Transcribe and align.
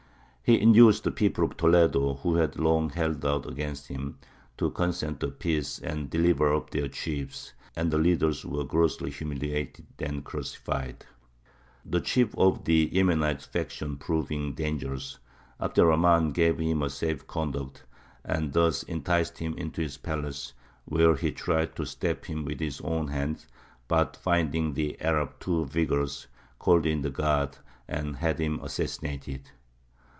He 0.43 0.59
induced 0.59 1.05
the 1.05 1.11
people 1.11 1.45
of 1.45 1.55
Toledo, 1.55 2.15
who 2.15 2.35
had 2.35 2.59
long 2.59 2.89
held 2.89 3.25
out 3.25 3.45
against 3.47 3.87
him, 3.87 4.17
to 4.57 4.69
consent 4.71 5.21
to 5.21 5.27
a 5.27 5.31
peace 5.31 5.79
and 5.79 6.09
deliver 6.09 6.53
up 6.53 6.71
their 6.71 6.89
chiefs; 6.89 7.53
and 7.73 7.89
the 7.89 7.97
leaders 7.97 8.43
were 8.45 8.65
grossly 8.65 9.11
humiliated 9.11 9.85
and 9.99 10.09
then 10.15 10.21
crucified. 10.23 11.05
The 11.85 12.01
chief 12.01 12.37
of 12.37 12.65
the 12.65 12.89
Yemenite 12.91 13.43
faction 13.43 13.95
proving 13.95 14.51
dangerous, 14.53 15.19
Abd 15.57 15.77
er 15.79 15.83
Rahmān 15.85 16.33
gave 16.33 16.57
him 16.57 16.81
a 16.81 16.89
safe 16.89 17.25
conduct, 17.27 17.85
and 18.25 18.51
thus 18.51 18.83
enticed 18.83 19.37
him 19.37 19.53
into 19.53 19.81
his 19.81 19.97
palace, 19.97 20.51
where 20.83 21.15
he 21.15 21.31
tried 21.31 21.77
to 21.77 21.85
stab 21.85 22.25
him 22.25 22.43
with 22.43 22.59
his 22.59 22.81
own 22.81 23.07
hand, 23.07 23.45
but 23.87 24.17
finding 24.17 24.73
the 24.73 24.99
Arab 24.99 25.39
too 25.39 25.63
vigorous, 25.67 26.27
called 26.59 26.85
in 26.85 27.03
the 27.03 27.09
guard 27.09 27.57
and 27.87 28.17
had 28.17 28.39
him 28.39 28.59
assassinated. 28.61 29.43